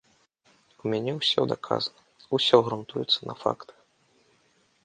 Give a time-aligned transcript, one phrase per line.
[0.83, 2.01] У мяне ўсё даказана,
[2.39, 3.77] усё грунтуецца на фактах.